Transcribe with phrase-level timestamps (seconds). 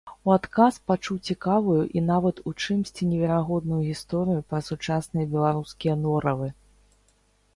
[0.27, 6.47] У адказ пачуў цікавую і нават у чымсьці неверагодную гісторыю пра сучасныя беларускія норавы.